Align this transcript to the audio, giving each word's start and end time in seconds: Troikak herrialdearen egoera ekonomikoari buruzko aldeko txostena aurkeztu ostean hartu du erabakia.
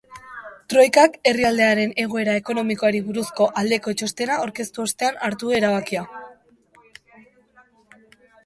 Troikak 0.73 1.17
herrialdearen 1.31 1.91
egoera 2.03 2.37
ekonomikoari 2.41 3.03
buruzko 3.11 3.49
aldeko 3.63 3.95
txostena 4.01 4.41
aurkeztu 4.47 4.85
ostean 4.87 5.23
hartu 5.27 5.53
du 5.53 5.55
erabakia. 5.59 6.07